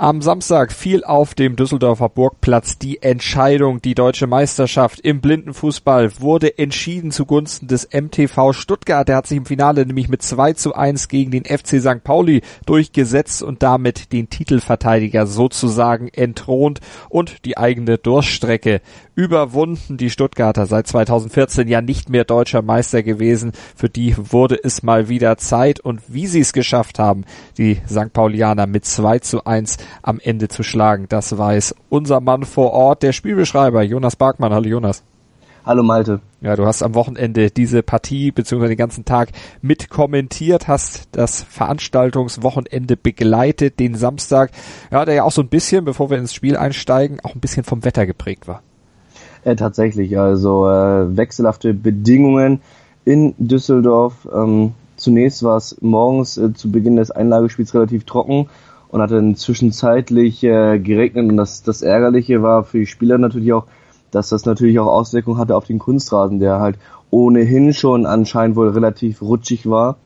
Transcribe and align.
Am 0.00 0.22
Samstag 0.22 0.72
fiel 0.72 1.04
auf 1.04 1.34
dem 1.34 1.56
Düsseldorfer 1.56 2.08
Burgplatz 2.08 2.78
die 2.78 3.02
Entscheidung. 3.02 3.82
Die 3.82 3.94
deutsche 3.94 4.26
Meisterschaft 4.26 5.00
im 5.00 5.20
Blindenfußball 5.20 6.18
wurde 6.20 6.56
entschieden 6.56 7.10
zugunsten 7.10 7.68
des 7.68 7.86
MTV 7.92 8.54
Stuttgart. 8.54 9.06
Der 9.06 9.16
hat 9.16 9.26
sich 9.26 9.36
im 9.36 9.44
Finale 9.44 9.84
nämlich 9.84 10.08
mit 10.08 10.22
2 10.22 10.54
zu 10.54 10.74
1 10.74 11.08
gegen 11.08 11.30
den 11.30 11.44
FC 11.44 11.82
St. 11.82 12.02
Pauli 12.02 12.40
durchgesetzt 12.64 13.42
und 13.42 13.62
damit 13.62 14.10
den 14.14 14.30
Titelverteidiger 14.30 15.26
sozusagen 15.26 16.08
entthront 16.08 16.80
und 17.10 17.44
die 17.44 17.58
eigene 17.58 17.98
Durststrecke 17.98 18.80
überwunden. 19.20 19.98
Die 19.98 20.10
Stuttgarter 20.10 20.66
seit 20.66 20.86
2014 20.86 21.68
ja 21.68 21.82
nicht 21.82 22.08
mehr 22.08 22.24
deutscher 22.24 22.62
Meister 22.62 23.02
gewesen. 23.02 23.52
Für 23.76 23.88
die 23.88 24.16
wurde 24.16 24.58
es 24.62 24.82
mal 24.82 25.08
wieder 25.08 25.36
Zeit 25.36 25.78
und 25.78 26.00
wie 26.08 26.26
sie 26.26 26.40
es 26.40 26.52
geschafft 26.52 26.98
haben, 26.98 27.24
die 27.58 27.80
St. 27.86 28.12
Paulianer 28.12 28.66
mit 28.66 28.86
2 28.86 29.18
zu 29.18 29.44
1 29.44 29.76
am 30.02 30.20
Ende 30.20 30.48
zu 30.48 30.62
schlagen. 30.62 31.06
Das 31.08 31.36
weiß 31.36 31.74
unser 31.90 32.20
Mann 32.20 32.44
vor 32.44 32.72
Ort, 32.72 33.02
der 33.02 33.12
Spielbeschreiber 33.12 33.82
Jonas 33.82 34.16
Barkmann. 34.16 34.54
Hallo 34.54 34.68
Jonas. 34.68 35.04
Hallo 35.66 35.82
Malte. 35.82 36.20
Ja, 36.40 36.56
du 36.56 36.64
hast 36.64 36.82
am 36.82 36.94
Wochenende 36.94 37.50
diese 37.50 37.82
Partie 37.82 38.30
bzw. 38.30 38.68
den 38.68 38.78
ganzen 38.78 39.04
Tag 39.04 39.28
mit 39.60 39.90
kommentiert, 39.90 40.68
hast 40.68 41.08
das 41.12 41.42
Veranstaltungswochenende 41.42 42.96
begleitet, 42.96 43.78
den 43.78 43.94
Samstag, 43.94 44.50
ja, 44.90 45.04
der 45.04 45.16
ja 45.16 45.24
auch 45.24 45.32
so 45.32 45.42
ein 45.42 45.48
bisschen, 45.48 45.84
bevor 45.84 46.08
wir 46.08 46.16
ins 46.16 46.32
Spiel 46.32 46.56
einsteigen, 46.56 47.20
auch 47.20 47.34
ein 47.34 47.40
bisschen 47.40 47.64
vom 47.64 47.84
Wetter 47.84 48.06
geprägt 48.06 48.48
war. 48.48 48.62
Ja, 49.44 49.54
tatsächlich, 49.54 50.18
also 50.18 50.68
äh, 50.68 51.16
wechselhafte 51.16 51.72
Bedingungen 51.72 52.60
in 53.04 53.34
Düsseldorf. 53.38 54.28
Ähm, 54.32 54.72
zunächst 54.96 55.42
war 55.42 55.56
es 55.56 55.80
morgens 55.80 56.36
äh, 56.36 56.52
zu 56.52 56.70
Beginn 56.70 56.96
des 56.96 57.10
Einlagespiels 57.10 57.74
relativ 57.74 58.04
trocken 58.04 58.48
und 58.88 59.00
hat 59.00 59.10
dann 59.12 59.36
zwischenzeitlich 59.36 60.44
äh, 60.44 60.78
geregnet 60.78 61.30
und 61.30 61.36
das, 61.36 61.62
das 61.62 61.80
Ärgerliche 61.82 62.42
war 62.42 62.64
für 62.64 62.80
die 62.80 62.86
Spieler 62.86 63.16
natürlich 63.18 63.52
auch, 63.52 63.66
dass 64.10 64.28
das 64.28 64.44
natürlich 64.44 64.78
auch 64.78 64.88
Auswirkungen 64.88 65.38
hatte 65.38 65.56
auf 65.56 65.64
den 65.64 65.78
Kunstrasen, 65.78 66.40
der 66.40 66.60
halt 66.60 66.76
ohnehin 67.10 67.72
schon 67.72 68.06
anscheinend 68.06 68.56
wohl 68.56 68.68
relativ 68.68 69.22
rutschig 69.22 69.68
war. 69.68 69.96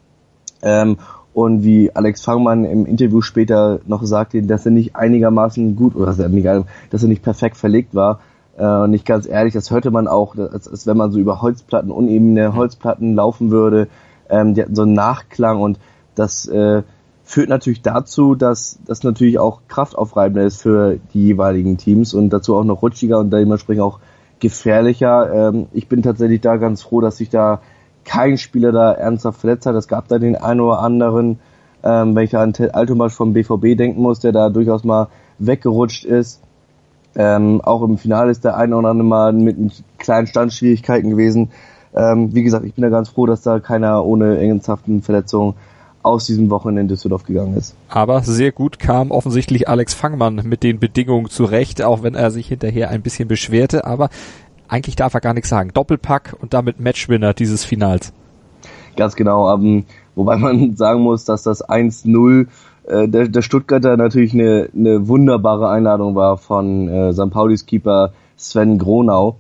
Ähm, 0.63 0.99
und 1.33 1.65
wie 1.65 1.91
Alex 1.95 2.23
Fangmann 2.23 2.65
im 2.65 2.87
Interview 2.87 3.21
später 3.21 3.81
noch 3.87 4.05
sagte, 4.05 4.43
dass 4.43 4.65
er 4.65 4.71
nicht 4.71 4.95
einigermaßen 4.95 5.75
gut 5.75 5.97
oder 5.97 6.07
dass 6.07 6.21
er 6.21 6.29
nicht, 6.29 6.47
dass 6.91 7.03
er 7.03 7.09
nicht 7.09 7.23
perfekt 7.23 7.57
verlegt 7.57 7.95
war. 7.95 8.21
Äh, 8.57 8.67
und 8.67 8.91
nicht 8.91 9.07
ganz 9.07 9.27
ehrlich, 9.27 9.55
das 9.55 9.71
hörte 9.71 9.91
man 9.91 10.09
auch, 10.09 10.37
als, 10.37 10.69
als 10.69 10.87
wenn 10.87 10.97
man 10.97 11.13
so 11.13 11.19
über 11.19 11.43
Holzplatten, 11.43 11.91
unebene 11.91 12.55
Holzplatten 12.55 13.15
laufen 13.15 13.51
würde. 13.51 13.89
Ähm, 14.29 14.55
die 14.55 14.63
hatten 14.63 14.75
so 14.75 14.83
einen 14.83 14.95
Nachklang 14.95 15.61
und 15.61 15.79
das 16.15 16.47
äh, 16.47 16.83
führt 17.25 17.49
natürlich 17.49 17.83
dazu, 17.83 18.35
dass 18.35 18.79
das 18.87 19.03
natürlich 19.03 19.39
auch 19.39 19.63
kraftaufreibender 19.69 20.45
ist 20.45 20.63
für 20.63 20.99
die 21.13 21.27
jeweiligen 21.27 21.79
Teams 21.79 22.15
und 22.15 22.31
dazu 22.31 22.55
auch 22.55 22.65
noch 22.65 22.83
rutschiger 22.83 23.19
und 23.19 23.31
dementsprechend 23.31 23.83
auch 23.83 23.99
gefährlicher. 24.41 25.49
Ähm, 25.49 25.67
ich 25.73 25.89
bin 25.89 26.03
tatsächlich 26.03 26.41
da 26.41 26.57
ganz 26.57 26.83
froh, 26.83 27.01
dass 27.01 27.17
sich 27.17 27.31
da 27.31 27.61
kein 28.05 28.37
Spieler 28.37 28.73
da 28.73 28.93
ernsthaft 28.93 29.41
verletzt 29.41 29.67
hat. 29.67 29.75
Es 29.75 29.89
gab 29.89 30.09
da 30.09 30.19
den 30.19 30.37
einen 30.37 30.61
oder 30.61 30.81
anderen, 30.81 31.39
ähm, 31.83 32.15
wenn 32.15 32.25
ich 32.25 32.31
da 32.31 32.43
an 32.43 32.53
Ted 32.53 32.75
Altomasch 32.75 33.15
vom 33.15 33.33
BVB 33.33 33.77
denken 33.77 34.03
muss, 34.03 34.21
der 34.21 34.33
da 34.33 34.51
durchaus 34.51 34.85
mal 34.85 35.09
weggerutscht 35.39 36.05
ist. 36.05 36.43
Ähm, 37.17 37.61
auch 37.61 37.83
im 37.83 37.99
Finale 37.99 38.31
ist 38.31 38.45
der 38.45 38.57
eine 38.57 38.77
oder 38.77 38.89
andere 38.89 39.07
mal 39.07 39.33
mit 39.33 39.57
kleinen 39.99 40.27
Standschwierigkeiten 40.27 41.11
gewesen. 41.11 41.51
Ähm, 41.95 42.35
wie 42.35 42.43
gesagt, 42.43 42.65
ich 42.65 42.75
bin 42.75 42.83
da 42.83 42.89
ganz 42.89 43.09
froh, 43.09 43.27
dass 43.27 43.43
da 43.43 43.61
keiner 43.61 44.05
ohne 44.05 44.39
ernsthaften 44.39 45.03
Verletzungen 45.03 45.55
aus 46.03 46.27
diesem 46.27 46.51
Wochenende 46.51 46.83
in 46.83 46.89
Düsseldorf 46.89 47.25
gegangen 47.25 47.57
ist. 47.57 47.75
Aber 47.89 48.23
sehr 48.23 48.53
gut 48.53 48.79
kam 48.79 49.11
offensichtlich 49.11 49.69
Alex 49.69 49.95
Fangmann 49.95 50.43
mit 50.45 50.63
den 50.63 50.79
Bedingungen 50.79 51.31
zurecht, 51.31 51.83
auch 51.83 52.03
wenn 52.03 52.15
er 52.15 52.31
sich 52.31 52.49
hinterher 52.49 52.91
ein 52.91 53.01
bisschen 53.01 53.27
beschwerte. 53.27 53.87
Aber 53.87 54.11
eigentlich 54.69 54.97
darf 54.97 55.15
er 55.15 55.21
gar 55.21 55.35
nichts 55.35 55.49
sagen. 55.49 55.71
Doppelpack 55.73 56.37
und 56.41 56.53
damit 56.53 56.79
Matchwinner 56.79 57.33
dieses 57.33 57.65
Finals. 57.65 58.13
Ganz 58.97 59.17
genau. 59.17 59.53
Um, 59.53 59.65
ähm, 59.65 59.85
wobei 60.15 60.37
man 60.37 60.77
sagen 60.77 61.01
muss, 61.01 61.25
dass 61.25 61.43
das 61.43 61.67
1-0 61.67 62.47
äh, 62.87 63.09
der, 63.09 63.29
der 63.29 63.43
Stuttgarter 63.43 63.97
natürlich 63.97 64.35
eine, 64.35 64.69
eine 64.75 65.09
wunderbare 65.09 65.69
Einladung 65.69 66.15
war 66.15 66.37
von 66.37 66.89
äh, 66.89 67.13
St. 67.13 67.31
Paulis 67.31 67.67
Keeper 67.67 68.13
Sven 68.37 68.79
Gronau. 68.79 69.37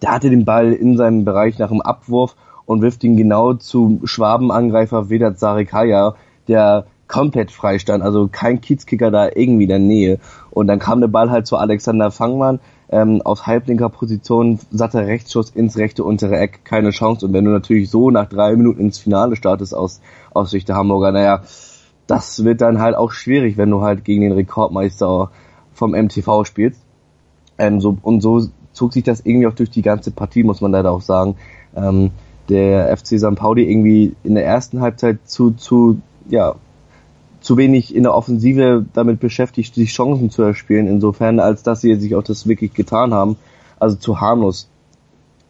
Der 0.00 0.12
hatte 0.12 0.30
den 0.30 0.44
Ball 0.44 0.72
in 0.72 0.96
seinem 0.96 1.24
Bereich 1.24 1.58
nach 1.58 1.68
dem 1.68 1.80
Abwurf 1.80 2.34
und 2.64 2.82
wirft 2.82 3.04
ihn 3.04 3.16
genau 3.16 3.54
zum 3.54 4.06
Schwabenangreifer 4.06 5.10
Vedat 5.10 5.38
Sarikaya, 5.38 6.14
der 6.48 6.86
komplett 7.08 7.50
frei 7.50 7.78
stand, 7.78 8.02
also 8.02 8.28
kein 8.32 8.62
Kiezkicker 8.62 9.10
da 9.10 9.28
irgendwie 9.34 9.64
in 9.64 9.68
der 9.68 9.78
Nähe. 9.78 10.18
Und 10.50 10.66
dann 10.66 10.78
kam 10.78 11.00
der 11.00 11.08
Ball 11.08 11.30
halt 11.30 11.46
zu 11.46 11.56
Alexander 11.56 12.10
Fangmann, 12.10 12.58
ähm, 12.88 13.20
aus 13.22 13.46
halblinker 13.46 13.90
Position, 13.90 14.58
satter 14.70 15.06
Rechtsschuss 15.06 15.50
ins 15.50 15.76
rechte 15.76 16.04
untere 16.04 16.38
Eck, 16.38 16.64
keine 16.64 16.90
Chance. 16.90 17.26
Und 17.26 17.32
wenn 17.34 17.44
du 17.44 17.50
natürlich 17.50 17.90
so 17.90 18.10
nach 18.10 18.28
drei 18.28 18.56
Minuten 18.56 18.80
ins 18.80 18.98
Finale 18.98 19.36
startest 19.36 19.74
aus, 19.74 20.00
aus 20.32 20.50
Sicht 20.50 20.68
der 20.68 20.76
Hamburger, 20.76 21.12
naja, 21.12 21.42
das 22.12 22.44
wird 22.44 22.60
dann 22.60 22.78
halt 22.78 22.94
auch 22.94 23.10
schwierig, 23.10 23.56
wenn 23.56 23.70
du 23.70 23.80
halt 23.80 24.04
gegen 24.04 24.20
den 24.20 24.32
Rekordmeister 24.32 25.30
vom 25.72 25.92
MTV 25.92 26.44
spielst. 26.44 26.82
Ähm, 27.56 27.80
so, 27.80 27.96
und 28.02 28.20
so 28.20 28.48
zog 28.74 28.92
sich 28.92 29.02
das 29.02 29.20
irgendwie 29.24 29.46
auch 29.46 29.54
durch 29.54 29.70
die 29.70 29.80
ganze 29.80 30.10
Partie, 30.10 30.42
muss 30.42 30.60
man 30.60 30.72
leider 30.72 30.90
auch 30.92 31.00
sagen. 31.00 31.36
Ähm, 31.74 32.10
der 32.50 32.94
FC 32.94 33.18
St. 33.18 33.34
Pauli 33.34 33.64
irgendwie 33.64 34.14
in 34.24 34.34
der 34.34 34.44
ersten 34.44 34.82
Halbzeit 34.82 35.20
zu, 35.24 35.52
zu, 35.52 36.02
ja, 36.28 36.56
zu 37.40 37.56
wenig 37.56 37.94
in 37.94 38.02
der 38.02 38.14
Offensive 38.14 38.84
damit 38.92 39.18
beschäftigt, 39.18 39.74
sich 39.74 39.94
Chancen 39.94 40.28
zu 40.28 40.42
erspielen, 40.42 40.88
insofern, 40.88 41.40
als 41.40 41.62
dass 41.62 41.80
sie 41.80 41.94
sich 41.94 42.14
auch 42.14 42.22
das 42.22 42.46
wirklich 42.46 42.74
getan 42.74 43.14
haben. 43.14 43.36
Also 43.80 43.96
zu 43.96 44.20
harmlos 44.20 44.68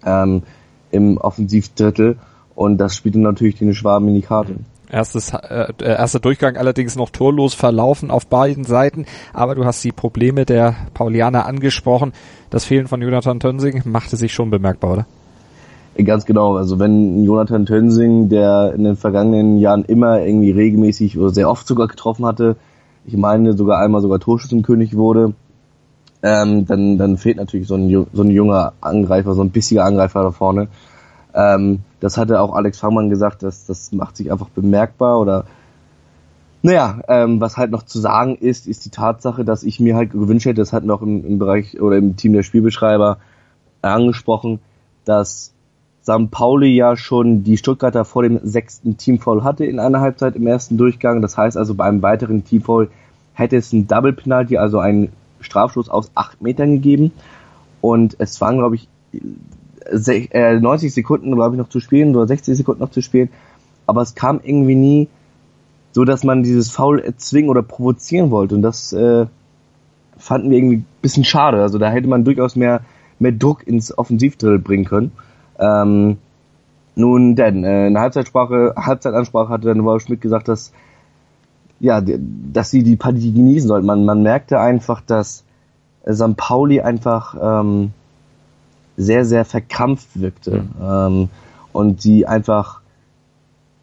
ähm, 0.06 0.44
im 0.92 1.18
Offensivdrittel. 1.18 2.18
Und 2.54 2.78
das 2.78 2.94
spielte 2.94 3.18
natürlich 3.18 3.56
den 3.56 3.74
Schwaben 3.74 4.06
in 4.06 4.14
die 4.14 4.22
Karte. 4.22 4.54
Erstes, 4.92 5.32
äh, 5.32 5.72
erster 5.80 6.20
Durchgang 6.20 6.58
allerdings 6.58 6.96
noch 6.96 7.08
torlos 7.08 7.54
verlaufen 7.54 8.10
auf 8.10 8.26
beiden 8.26 8.64
Seiten, 8.64 9.06
aber 9.32 9.54
du 9.54 9.64
hast 9.64 9.82
die 9.82 9.90
Probleme 9.90 10.44
der 10.44 10.76
Paulianer 10.92 11.46
angesprochen. 11.46 12.12
Das 12.50 12.66
Fehlen 12.66 12.88
von 12.88 13.00
Jonathan 13.00 13.40
Tönsing 13.40 13.82
machte 13.86 14.16
sich 14.16 14.34
schon 14.34 14.50
bemerkbar, 14.50 14.92
oder? 14.92 15.06
Ganz 16.04 16.26
genau. 16.26 16.56
Also 16.56 16.78
wenn 16.78 17.24
Jonathan 17.24 17.64
Tönsing, 17.64 18.28
der 18.28 18.74
in 18.74 18.84
den 18.84 18.96
vergangenen 18.96 19.58
Jahren 19.58 19.84
immer 19.84 20.20
irgendwie 20.20 20.50
regelmäßig 20.50 21.18
oder 21.18 21.30
sehr 21.30 21.48
oft 21.48 21.66
sogar 21.66 21.88
getroffen 21.88 22.26
hatte, 22.26 22.56
ich 23.06 23.16
meine 23.16 23.54
sogar 23.54 23.78
einmal 23.80 24.02
sogar 24.02 24.20
Torschützenkönig 24.20 24.94
wurde, 24.94 25.32
ähm, 26.22 26.66
dann, 26.66 26.98
dann 26.98 27.16
fehlt 27.16 27.38
natürlich 27.38 27.66
so 27.66 27.74
ein, 27.74 27.88
so 28.12 28.22
ein 28.22 28.30
junger 28.30 28.74
Angreifer, 28.82 29.34
so 29.34 29.42
ein 29.42 29.50
bissiger 29.50 29.84
Angreifer 29.84 30.22
da 30.22 30.30
vorne. 30.30 30.68
Ähm, 31.34 31.80
das 32.00 32.18
hatte 32.18 32.40
auch 32.40 32.54
Alex 32.54 32.78
Fangmann 32.78 33.10
gesagt, 33.10 33.42
dass 33.42 33.66
das 33.66 33.92
macht 33.92 34.16
sich 34.16 34.30
einfach 34.30 34.48
bemerkbar 34.48 35.20
oder 35.20 35.44
naja, 36.64 37.00
ähm, 37.08 37.40
was 37.40 37.56
halt 37.56 37.72
noch 37.72 37.82
zu 37.82 37.98
sagen 37.98 38.36
ist, 38.36 38.68
ist 38.68 38.84
die 38.84 38.90
Tatsache, 38.90 39.44
dass 39.44 39.64
ich 39.64 39.80
mir 39.80 39.96
halt 39.96 40.12
gewünscht 40.12 40.46
hätte, 40.46 40.60
das 40.60 40.72
wir 40.72 40.94
auch 40.94 41.02
im, 41.02 41.24
im 41.26 41.38
Bereich 41.38 41.80
oder 41.80 41.96
im 41.96 42.16
Team 42.16 42.34
der 42.34 42.44
Spielbeschreiber 42.44 43.18
angesprochen, 43.82 44.60
dass 45.04 45.52
St. 46.02 46.30
Pauli 46.30 46.74
ja 46.74 46.96
schon 46.96 47.42
die 47.42 47.56
Stuttgarter 47.56 48.04
vor 48.04 48.22
dem 48.22 48.40
sechsten 48.44 48.96
Teamfoul 48.96 49.42
hatte 49.42 49.64
in 49.64 49.80
einer 49.80 50.00
Halbzeit 50.00 50.36
im 50.36 50.46
ersten 50.46 50.76
Durchgang. 50.76 51.20
Das 51.20 51.36
heißt 51.36 51.56
also, 51.56 51.74
bei 51.74 51.84
einem 51.84 52.02
weiteren 52.02 52.44
Teamfoul 52.44 52.90
hätte 53.34 53.56
es 53.56 53.72
ein 53.72 53.88
Double 53.88 54.12
Penalty, 54.12 54.56
also 54.56 54.78
einen 54.78 55.12
Strafstoß 55.40 55.88
aus 55.88 56.10
acht 56.14 56.42
Metern 56.42 56.74
gegeben. 56.74 57.12
Und 57.80 58.16
es 58.18 58.40
waren, 58.40 58.58
glaube 58.58 58.76
ich, 58.76 58.88
90 59.90 60.32
äh, 60.32 60.88
Sekunden, 60.88 61.34
glaube 61.34 61.54
ich, 61.54 61.58
noch 61.58 61.68
zu 61.68 61.80
spielen 61.80 62.14
oder 62.14 62.26
60 62.26 62.56
Sekunden 62.56 62.80
noch 62.80 62.90
zu 62.90 63.02
spielen. 63.02 63.28
Aber 63.86 64.02
es 64.02 64.14
kam 64.14 64.40
irgendwie 64.42 64.74
nie 64.74 65.08
so, 65.92 66.04
dass 66.04 66.24
man 66.24 66.42
dieses 66.42 66.70
Foul 66.70 67.00
erzwingen 67.00 67.50
oder 67.50 67.62
provozieren 67.62 68.30
wollte. 68.30 68.54
Und 68.54 68.62
das 68.62 68.92
äh, 68.92 69.26
fanden 70.16 70.50
wir 70.50 70.58
irgendwie 70.58 70.76
ein 70.78 70.86
bisschen 71.02 71.24
schade. 71.24 71.60
Also 71.60 71.78
da 71.78 71.90
hätte 71.90 72.08
man 72.08 72.24
durchaus 72.24 72.56
mehr, 72.56 72.80
mehr 73.18 73.32
Druck 73.32 73.66
ins 73.66 73.96
Offensivdrill 73.96 74.58
bringen 74.58 74.84
können. 74.84 75.12
Ähm, 75.58 76.18
nun 76.94 77.36
denn, 77.36 77.64
äh, 77.64 77.86
in 77.86 77.98
Halbzeitsprache, 77.98 78.74
Halbzeitansprache 78.76 79.48
hatte 79.48 79.68
dann 79.68 79.84
Wolf 79.84 80.04
Schmidt 80.04 80.20
gesagt, 80.20 80.48
dass 80.48 80.72
ja, 81.82 82.00
dass 82.00 82.70
sie 82.70 82.84
die 82.84 82.94
Partie 82.94 83.32
genießen 83.32 83.66
sollten. 83.66 83.86
Man, 83.86 84.04
man 84.04 84.22
merkte 84.22 84.60
einfach, 84.60 85.00
dass 85.00 85.42
St. 86.08 86.36
Pauli 86.36 86.80
einfach 86.80 87.34
ähm, 87.40 87.90
sehr, 88.96 89.24
sehr 89.24 89.44
verkrampft 89.44 90.20
wirkte. 90.20 90.62
Mhm. 90.62 90.70
Ähm, 90.82 91.28
und 91.72 92.04
die 92.04 92.26
einfach 92.26 92.80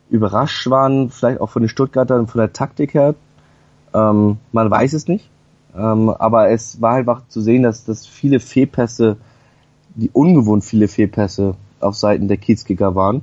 überrascht 0.10 0.70
waren, 0.70 1.10
vielleicht 1.10 1.42
auch 1.42 1.50
von 1.50 1.64
den 1.64 1.70
Stuttgartern, 1.70 2.28
von 2.28 2.40
der 2.40 2.54
Taktik 2.54 2.94
her. 2.94 3.16
Ähm, 3.94 4.38
man 4.52 4.70
weiß 4.70 4.94
es 4.94 5.08
nicht. 5.08 5.30
Ähm, 5.76 6.10
aber 6.10 6.50
es 6.50 6.82
war 6.82 6.94
einfach 6.94 7.22
zu 7.28 7.42
sehen, 7.42 7.64
dass, 7.64 7.86
dass 7.86 8.06
viele 8.06 8.40
Fehlpässe, 8.40 9.18
die 9.96 10.10
ungewohnt 10.12 10.64
viele 10.64 10.88
Fehlpässe 10.88 11.56
auf 11.80 11.96
Seiten 11.96 12.28
der 12.28 12.38
Kiezkicker 12.38 12.96
waren. 12.96 13.22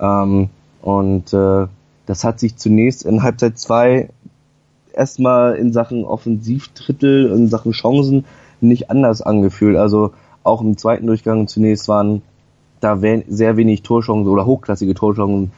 Ähm, 0.00 0.50
und 0.82 1.32
äh, 1.32 1.66
das 2.06 2.24
hat 2.24 2.40
sich 2.40 2.56
zunächst 2.56 3.04
in 3.04 3.22
Halbzeit 3.22 3.58
2 3.58 4.10
erstmal 4.92 5.56
in 5.56 5.72
Sachen 5.72 6.04
Offensivdrittel, 6.04 7.32
in 7.32 7.48
Sachen 7.48 7.72
Chancen 7.72 8.24
nicht 8.60 8.90
anders 8.90 9.22
angefühlt. 9.22 9.76
Also 9.76 10.12
auch 10.44 10.60
im 10.60 10.76
zweiten 10.76 11.06
Durchgang 11.06 11.48
zunächst 11.48 11.88
waren 11.88 12.22
da 12.80 12.98
sehr 13.28 13.56
wenig 13.56 13.82
Torchancen 13.82 14.28
oder 14.28 14.46
hochklassige 14.46 14.94
Torchancen 14.94 15.52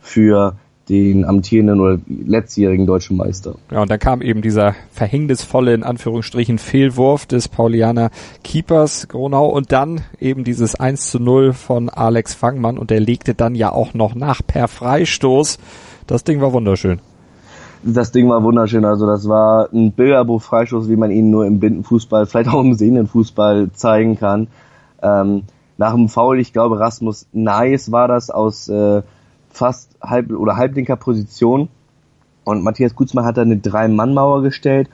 für 0.00 0.56
den 0.88 1.24
amtierenden 1.24 1.80
oder 1.80 1.98
letztjährigen 2.08 2.86
deutschen 2.86 3.16
Meister. 3.16 3.54
Ja, 3.70 3.80
und 3.80 3.90
dann 3.90 3.98
kam 3.98 4.20
eben 4.20 4.42
dieser 4.42 4.74
verhängnisvolle, 4.90 5.72
in 5.72 5.82
Anführungsstrichen, 5.82 6.58
Fehlwurf 6.58 7.24
des 7.24 7.48
Paulianer 7.48 8.10
Keepers 8.42 9.08
Gronau 9.08 9.46
und 9.46 9.72
dann 9.72 10.02
eben 10.20 10.44
dieses 10.44 10.74
1 10.74 11.10
zu 11.10 11.20
0 11.20 11.54
von 11.54 11.88
Alex 11.88 12.34
Fangmann 12.34 12.76
und 12.76 12.90
der 12.90 13.00
legte 13.00 13.34
dann 13.34 13.54
ja 13.54 13.72
auch 13.72 13.94
noch 13.94 14.14
nach 14.14 14.42
per 14.46 14.68
Freistoß. 14.68 15.58
Das 16.06 16.24
Ding 16.24 16.42
war 16.42 16.52
wunderschön. 16.52 17.00
Das 17.86 18.12
Ding 18.12 18.30
war 18.30 18.42
wunderschön, 18.42 18.86
also 18.86 19.06
das 19.06 19.28
war 19.28 19.68
ein 19.70 19.92
Bilderbuch-Freistoß, 19.92 20.88
wie 20.88 20.96
man 20.96 21.10
ihn 21.10 21.28
nur 21.28 21.44
im 21.44 21.60
Blindenfußball, 21.60 22.24
vielleicht 22.26 22.48
auch 22.48 22.60
im 22.60 22.72
sehenden 22.72 23.06
Fußball 23.06 23.72
zeigen 23.72 24.18
kann. 24.18 24.48
Ähm, 25.02 25.42
nach 25.76 25.92
dem 25.92 26.08
Foul, 26.08 26.40
ich 26.40 26.54
glaube 26.54 26.80
Rasmus 26.80 27.26
Nice 27.32 27.92
war 27.92 28.08
das 28.08 28.30
aus 28.30 28.68
äh, 28.70 29.02
fast 29.50 29.90
halb 30.00 30.30
oder 30.32 30.56
halblinker 30.56 30.96
Position. 30.96 31.68
Und 32.44 32.62
Matthias 32.62 32.94
Gutzmann 32.94 33.26
hat 33.26 33.36
da 33.36 33.42
eine 33.42 33.58
Drei-Mann-Mauer 33.58 34.42
gestellt 34.42 34.88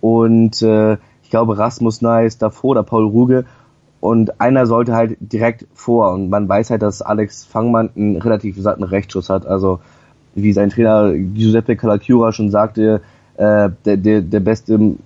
und 0.00 0.62
äh, 0.62 0.94
ich 1.22 1.30
glaube 1.30 1.58
Rasmus 1.58 2.02
Neis 2.02 2.38
davor 2.38 2.70
oder 2.70 2.82
Paul 2.82 3.06
Ruge 3.06 3.44
und 4.00 4.40
einer 4.40 4.66
sollte 4.66 4.94
halt 4.94 5.16
direkt 5.20 5.66
vor 5.74 6.12
und 6.12 6.28
man 6.28 6.48
weiß 6.48 6.70
halt, 6.70 6.82
dass 6.82 7.02
Alex 7.02 7.44
Fangmann 7.44 7.90
einen 7.94 8.16
relativ 8.16 8.60
satten 8.60 8.82
Rechtsschuss 8.82 9.30
hat. 9.30 9.46
Also 9.46 9.78
wie 10.34 10.52
sein 10.52 10.70
Trainer 10.70 11.12
Giuseppe 11.12 11.76
Calacura 11.76 12.32
schon 12.32 12.50
sagte, 12.50 13.02
äh, 13.36 13.70
der, 13.84 13.96
der, 13.96 14.22
der 14.22 14.40
beste 14.40 14.96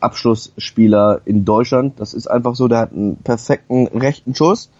Abschlussspieler 0.00 1.20
in 1.24 1.44
Deutschland. 1.44 1.98
Das 1.98 2.14
ist 2.14 2.28
einfach 2.28 2.54
so, 2.54 2.68
der 2.68 2.78
hat 2.78 2.92
einen 2.92 3.16
perfekten 3.16 3.86
rechten 3.88 4.34
Schuss. 4.34 4.70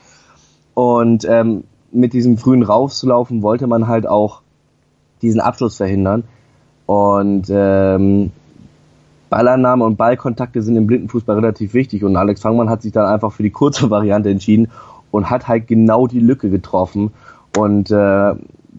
Und 0.74 1.24
ähm, 1.28 1.64
mit 1.90 2.12
diesem 2.12 2.38
frühen 2.38 2.62
Raufzulaufen 2.62 3.42
wollte 3.42 3.66
man 3.66 3.88
halt 3.88 4.06
auch 4.06 4.42
diesen 5.22 5.40
Abschluss 5.40 5.76
verhindern. 5.76 6.24
Und 6.86 7.46
ähm, 7.50 8.30
Ballannahme 9.28 9.84
und 9.84 9.96
Ballkontakte 9.96 10.62
sind 10.62 10.76
im 10.76 10.86
Blindenfußball 10.86 11.36
relativ 11.36 11.74
wichtig 11.74 12.02
und 12.02 12.16
Alex 12.16 12.40
Fangmann 12.40 12.70
hat 12.70 12.82
sich 12.82 12.92
dann 12.92 13.06
einfach 13.06 13.32
für 13.32 13.42
die 13.42 13.50
kurze 13.50 13.90
Variante 13.90 14.30
entschieden 14.30 14.70
und 15.10 15.30
hat 15.30 15.48
halt 15.48 15.66
genau 15.66 16.06
die 16.06 16.20
Lücke 16.20 16.50
getroffen 16.50 17.12
und 17.56 17.90
äh, 17.90 18.34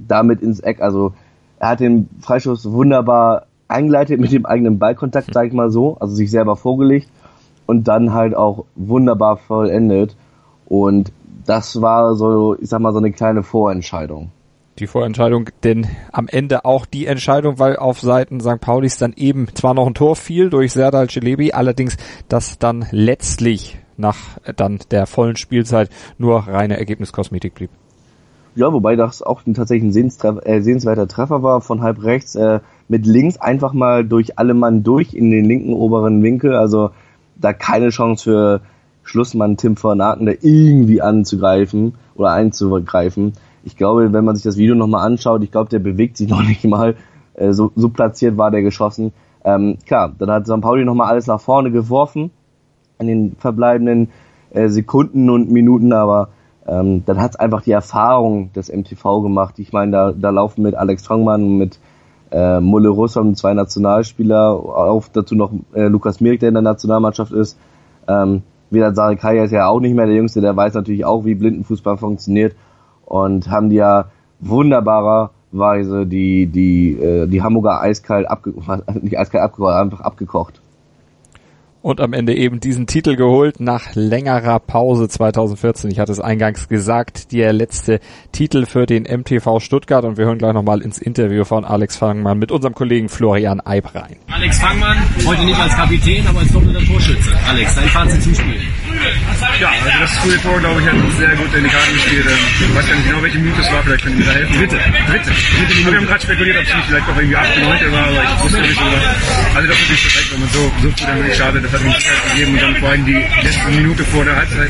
damit 0.10 0.42
ins 0.42 0.60
Eck. 0.60 0.82
Also 0.82 1.14
er 1.60 1.70
hat 1.70 1.80
den 1.80 2.10
Freischuss 2.22 2.70
wunderbar 2.72 3.46
eingeleitet 3.68 4.20
mit 4.20 4.32
dem 4.32 4.46
eigenen 4.46 4.80
Ballkontakt, 4.80 5.34
sag 5.34 5.48
ich 5.48 5.54
mal 5.54 5.70
so, 5.70 5.98
also 6.00 6.14
sich 6.14 6.32
selber 6.32 6.56
vorgelegt 6.56 7.10
und 7.66 7.88
dann 7.88 8.14
halt 8.14 8.36
auch 8.36 8.66
wunderbar 8.76 9.38
vollendet. 9.38 10.16
Und 10.66 11.12
das 11.46 11.82
war 11.82 12.16
so, 12.16 12.56
ich 12.60 12.70
sag 12.70 12.80
mal, 12.82 12.94
so 12.94 12.98
eine 12.98 13.12
kleine 13.12 13.44
Vorentscheidung. 13.44 14.32
Die 14.80 14.88
Vorentscheidung, 14.88 15.50
denn 15.64 15.88
am 16.12 16.28
Ende 16.28 16.64
auch 16.64 16.86
die 16.86 17.06
Entscheidung, 17.06 17.60
weil 17.60 17.76
auf 17.76 18.00
Seiten 18.00 18.40
St. 18.40 18.62
Paulis 18.62 18.98
dann 18.98 19.14
eben 19.14 19.48
zwar 19.54 19.74
noch 19.74 19.86
ein 19.86 19.94
Tor 19.94 20.16
fiel 20.16 20.50
durch 20.50 20.72
Serdal 20.72 21.10
Celebi, 21.10 21.52
allerdings 21.52 21.98
das 22.30 22.60
dann 22.60 22.86
letztlich 22.92 23.78
nach 23.98 24.18
dann 24.56 24.80
der 24.90 25.06
vollen 25.06 25.36
Spielzeit 25.36 25.90
nur 26.18 26.48
reine 26.48 26.78
Ergebniskosmetik 26.78 27.54
blieb. 27.56 27.70
Ja, 28.60 28.74
wobei 28.74 28.98
das 28.98 29.24
auch 29.24 29.42
tatsächlich 29.54 29.96
ein 29.96 30.38
äh, 30.44 30.62
sehenswerter 30.62 31.08
Treffer 31.08 31.42
war 31.44 31.62
von 31.62 31.82
halb 31.82 32.04
rechts, 32.04 32.36
äh, 32.36 32.60
mit 32.90 33.06
links 33.06 33.38
einfach 33.38 33.72
mal 33.72 34.04
durch 34.04 34.38
alle 34.38 34.54
Mann 34.54 34.84
durch 34.84 35.14
in 35.14 35.32
den 35.32 35.46
linken 35.46 35.72
oberen 35.72 36.22
Winkel, 36.24 36.54
also 36.54 36.90
da 37.38 37.54
keine 37.54 37.88
Chance 37.88 38.26
für 38.26 38.62
Schlussmann 39.04 39.56
Tim 39.56 39.82
van 39.82 40.00
da 40.00 40.18
irgendwie 40.42 41.02
anzugreifen 41.02 41.94
oder 42.16 42.34
einzugreifen. 42.34 43.32
Ich 43.64 43.78
glaube, 43.78 44.12
wenn 44.12 44.26
man 44.26 44.36
sich 44.36 44.44
das 44.44 44.58
Video 44.58 44.76
nochmal 44.76 45.08
anschaut, 45.08 45.42
ich 45.42 45.52
glaube, 45.52 45.70
der 45.70 45.80
bewegt 45.80 46.18
sich 46.18 46.28
noch 46.28 46.44
nicht 46.44 46.66
mal. 46.66 46.96
Äh, 47.36 47.54
so, 47.54 47.72
so 47.78 47.88
platziert 47.88 48.38
war 48.38 48.52
der 48.52 48.62
geschossen. 48.62 49.14
Ähm, 49.46 49.78
klar, 49.86 50.14
dann 50.20 50.30
hat 50.32 50.48
St. 50.48 50.60
Pauli 50.60 50.84
nochmal 50.84 51.08
alles 51.08 51.28
nach 51.28 51.40
vorne 51.40 51.72
geworfen 51.72 52.30
in 53.00 53.08
den 53.08 53.36
verbleibenden 53.40 54.10
äh, 54.50 54.68
Sekunden 54.68 55.30
und 55.30 55.50
Minuten, 55.50 55.94
aber 55.94 56.28
ähm, 56.70 57.04
dann 57.06 57.20
hat 57.20 57.32
es 57.32 57.36
einfach 57.38 57.62
die 57.62 57.72
Erfahrung 57.72 58.54
des 58.54 58.72
MTV 58.72 59.22
gemacht. 59.22 59.58
Ich 59.58 59.74
meine, 59.74 59.92
da, 59.92 60.12
da 60.12 60.30
laufen 60.30 60.62
mit 60.62 60.76
Alex 60.76 61.06
Fangmann, 61.06 61.58
mit 61.58 61.80
äh, 62.32 62.60
Mulle 62.60 62.90
Russom 62.90 63.36
zwei 63.36 63.56
Nationalspieler, 63.56 64.52
auf 64.52 65.10
dazu 65.10 65.36
noch 65.36 65.52
äh, 65.74 65.88
Lukas 65.88 66.22
Mirk, 66.22 66.42
der 66.42 66.50
in 66.50 66.56
der 66.56 66.62
Nationalmannschaft 66.62 67.32
ist. 67.32 67.58
Ähm, 68.08 68.44
Vedat 68.70 68.96
Sarikaya 68.96 69.46
ist 69.46 69.52
ja 69.52 69.68
auch 69.68 69.80
nicht 69.80 69.96
mehr 69.96 70.06
der 70.06 70.16
Jüngste, 70.16 70.42
der 70.42 70.56
weiß 70.56 70.76
natürlich 70.76 71.06
auch, 71.06 71.26
wie 71.26 71.34
Blindenfußball 71.34 71.98
funktioniert 71.98 72.56
und 73.06 73.50
haben 73.50 73.70
die 73.70 73.78
ja 73.78 74.06
wunderbarerweise 74.40 76.06
die, 76.06 76.46
die, 76.46 76.92
äh, 77.02 77.26
die 77.26 77.42
Hamburger 77.42 77.82
eiskalt 77.82 78.30
abge 78.30 78.54
nicht 79.02 79.18
eiskalt 79.18 79.44
abgekocht, 79.44 79.74
einfach 79.74 80.02
abgekocht 80.02 80.62
und 81.82 82.02
am 82.02 82.14
Ende 82.14 82.36
eben 82.36 82.60
diesen 82.60 82.88
Titel 82.88 83.16
geholt 83.16 83.60
nach 83.60 83.96
längerer 83.96 84.60
Pause 84.60 85.08
2014. 85.08 85.92
Ich 85.92 86.00
hatte 86.00 86.12
es 86.12 86.20
eingangs 86.20 86.68
gesagt, 86.68 87.32
der 87.32 87.54
letzte 87.54 88.00
Titel 88.32 88.66
für 88.66 88.86
den 88.86 89.04
MTV 89.04 89.60
Stuttgart 89.60 90.04
und 90.04 90.18
wir 90.18 90.26
hören 90.26 90.38
gleich 90.38 90.54
nochmal 90.54 90.82
ins 90.82 90.98
Interview 90.98 91.46
von 91.46 91.66
Alex 91.66 91.98
Fangmann 91.98 92.38
mit 92.38 92.52
unserem 92.52 92.76
Kollegen 92.76 93.10
Florian 93.10 93.62
Eib 93.66 93.96
rein. 93.96 94.18
Alex 94.30 94.60
Fangmann, 94.60 94.98
heute 95.26 95.44
nicht 95.44 95.60
als 95.60 95.76
Kapitän, 95.76 96.28
aber 96.28 96.40
als 96.40 96.52
doppelter 96.52 96.86
Torschütze. 96.86 97.32
Alex, 97.48 97.76
dein 97.76 97.88
Fazit 97.88 98.24
zum 98.24 98.36
Spiel. 98.36 98.62
Ja, 99.60 99.70
also 99.70 100.00
das 100.00 100.18
frühe 100.20 100.42
Tor, 100.42 100.60
glaube 100.60 100.80
ich, 100.82 100.88
hat 100.88 100.96
sehr 101.18 101.36
gut 101.36 101.54
in 101.54 101.64
die 101.64 101.70
Karten 101.70 101.94
gespielt. 101.94 102.26
Ich 102.28 102.76
weiß 102.76 102.88
gar 102.88 102.96
nicht 102.96 103.08
genau, 103.08 103.22
welche 103.22 103.40
Minute 103.40 103.60
es 103.60 103.72
war, 103.72 103.84
vielleicht 103.84 104.04
können 104.04 104.16
Sie 104.16 104.24
mir 104.24 104.32
da 104.32 104.36
helfen. 104.40 104.56
Dritte. 104.56 104.78
Dritte. 104.78 105.30
Dritte 105.30 105.74
Minute. 105.76 105.92
Wir 105.92 105.98
haben 106.00 106.08
gerade 106.08 106.24
spekuliert, 106.24 106.58
ob 106.58 106.64
es 106.64 106.76
nicht 106.76 106.88
vielleicht 106.88 107.10
auch 107.10 107.18
irgendwie 107.18 107.36
8. 107.36 107.58
9. 107.60 107.92
war, 107.92 108.08
aber 108.08 108.24
ich 108.24 108.44
wusste 108.44 108.62
nicht 108.62 108.80
genau. 108.80 109.02
Also 109.56 109.68
das 109.68 109.76
ist 109.76 109.84
natürlich 109.84 110.04
perfekt, 110.08 110.32
wenn 110.32 110.40
man 110.40 110.50
so, 110.50 110.64
so 110.80 110.88
früh 110.96 111.06
dann 111.10 111.34
startet 111.36 111.66
das 111.66 111.72
hat 111.74 111.82
uns 111.82 112.00
Zeit 112.00 112.22
gegeben 112.32 112.52
und 112.54 112.62
dann 112.62 112.76
vor 112.78 112.90
allem 112.90 113.06
die 113.06 113.20
letzte 113.44 113.70
Minute 113.70 114.04
vor 114.06 114.24
der 114.24 114.36
Halbzeit, 114.36 114.70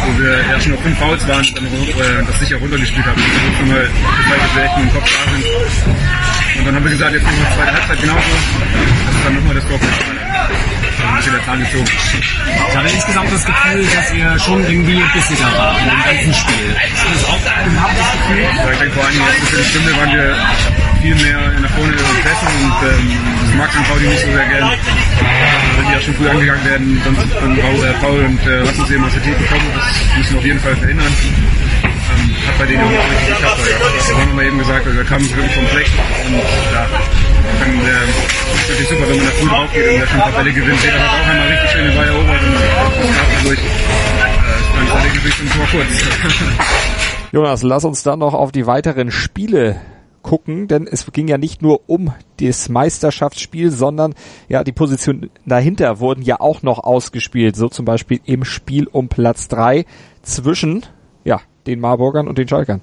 wo 0.00 0.10
wir 0.18 0.60
schon 0.60 0.72
auf 0.74 0.82
fünf 0.82 0.98
Fouls 0.98 1.28
waren 1.28 1.44
und 1.44 1.56
dann 1.56 1.66
äh, 1.66 2.24
das 2.26 2.38
sicher 2.40 2.56
runtergespielt 2.56 3.04
haben. 3.04 3.20
Und 3.20 3.56
schon 3.58 3.68
mal 3.68 3.84
gezeigt, 3.84 4.42
dass 4.48 4.56
wir 4.56 4.64
echt 4.64 4.76
mit 4.78 4.84
dem 4.88 4.92
Kopf 4.96 5.08
da 5.12 5.22
sind. 5.28 5.44
Und 6.58 6.66
dann 6.66 6.74
haben 6.74 6.84
wir 6.84 6.92
gesagt, 6.92 7.12
jetzt 7.12 7.24
machen 7.24 7.36
wir 7.36 7.56
zweite 7.56 7.72
Halbzeit 7.72 8.00
genauso. 8.00 8.32
Das 8.32 9.14
ist 9.14 9.24
dann 9.24 9.34
nochmal 9.34 9.54
das 9.54 9.66
Tor 9.68 9.78
für 11.02 11.08
ein 11.08 11.16
bisschen 11.16 11.32
der 11.32 11.44
Zahn 11.44 11.60
gezogen. 11.60 11.84
Ich 12.68 12.76
hatte 12.76 12.88
insgesamt 12.88 13.32
das 13.32 13.44
Gefühl, 13.44 13.86
dass 13.94 14.12
ihr 14.14 14.38
schon 14.38 14.64
irgendwie 14.64 15.02
bissiger 15.12 15.50
war 15.56 15.78
in 15.78 15.88
dem 15.88 16.02
ganzen 16.02 16.34
Spiel. 16.34 16.76
Das 17.12 17.24
ein? 17.46 17.76
Ja, 18.56 18.70
ich 18.70 18.78
denke 18.78 18.94
vor 18.94 19.04
allem 19.04 19.14
in 19.14 19.18
der 19.18 19.28
ersten 19.28 19.64
Stunde 19.64 19.96
waren 19.96 20.12
wir 20.12 20.36
viel 21.02 21.14
mehr 21.16 21.40
nach 21.60 21.70
vorne 21.70 21.92
pressen 21.92 22.48
und 22.62 22.78
ähm, 22.86 23.18
das 23.42 23.54
mag 23.56 23.70
dann 23.74 23.84
Pauli 23.84 24.06
nicht 24.06 24.20
so 24.20 24.32
sehr 24.32 24.46
gern. 24.46 24.70
Wenn 25.76 25.86
die 25.86 25.92
ja 25.92 26.00
schon 26.00 26.14
früh 26.14 26.28
angegangen 26.28 26.64
werden, 26.64 27.02
dann 27.04 27.16
dann 27.16 27.58
äh, 27.58 27.92
Paul 28.00 28.24
und 28.24 28.46
äh, 28.46 28.60
Rasmus 28.60 28.90
eben 28.90 29.04
aus 29.04 29.12
der 29.12 29.22
Tiefe 29.22 29.44
kommen. 29.44 29.66
Das 29.74 30.16
müssen 30.16 30.32
wir 30.32 30.38
auf 30.38 30.44
jeden 30.46 30.60
Fall 30.60 30.76
verhindern. 30.76 31.12
Ähm, 31.82 32.36
hat 32.46 32.58
bei 32.58 32.66
denen 32.66 32.84
auch 32.84 32.90
nicht 32.90 33.26
geklappt. 33.26 33.60
Ja. 34.10 34.18
haben 34.18 34.36
wir 34.36 34.44
eben 34.44 34.58
gesagt, 34.58 34.86
also, 34.86 34.98
wir 34.98 35.04
kamen 35.04 35.28
wirklich 35.36 35.54
vom 35.54 35.66
Fleck 35.66 35.90
und 36.26 36.34
ja, 36.34 36.86
dann 37.60 37.70
äh, 37.70 38.08
ist 38.54 38.68
natürlich 38.68 38.88
super, 38.88 39.08
wenn 39.08 39.16
man 39.16 39.26
da 39.26 39.32
früh 39.32 39.48
drauf 39.48 39.72
geht 39.72 39.88
und 39.88 40.00
da 40.00 40.06
schon 40.06 40.20
ein 40.20 40.32
paar 40.32 40.42
Bälle 40.42 40.52
gewinnt. 40.52 40.84
Jeder 40.84 41.00
hat 41.00 41.08
auch 41.08 41.28
einmal 41.28 41.48
richtig 41.48 41.70
schöne 41.70 41.92
Ball 41.96 42.08
erobert 42.08 42.42
und 42.42 42.54
das 42.54 42.62
gab 43.16 43.26
dadurch 43.38 43.58
äh, 43.58 43.66
dann 44.76 44.98
alle 44.98 45.10
Gewicht 45.10 45.40
und 45.40 45.52
Tor 45.52 45.66
kurz. 45.70 46.42
Jonas, 47.32 47.62
lass 47.62 47.84
uns 47.84 48.02
dann 48.02 48.18
noch 48.18 48.34
auf 48.34 48.52
die 48.52 48.66
weiteren 48.66 49.10
Spiele 49.10 49.80
gucken, 50.22 50.68
denn 50.68 50.86
es 50.86 51.10
ging 51.12 51.28
ja 51.28 51.38
nicht 51.38 51.62
nur 51.62 51.80
um 51.86 52.12
das 52.40 52.68
Meisterschaftsspiel, 52.68 53.70
sondern 53.70 54.14
ja, 54.48 54.64
die 54.64 54.72
Positionen 54.72 55.30
dahinter 55.46 56.00
wurden 56.00 56.22
ja 56.22 56.40
auch 56.40 56.62
noch 56.62 56.78
ausgespielt, 56.78 57.56
so 57.56 57.68
zum 57.68 57.84
Beispiel 57.84 58.20
im 58.24 58.44
Spiel 58.44 58.86
um 58.86 59.08
Platz 59.08 59.48
drei 59.48 59.84
zwischen 60.22 60.86
ja, 61.24 61.40
den 61.66 61.80
Marburgern 61.80 62.28
und 62.28 62.38
den 62.38 62.48
Schalkern. 62.48 62.82